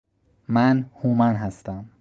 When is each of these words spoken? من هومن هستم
من 0.49 0.85
هومن 1.03 1.35
هستم 1.35 1.85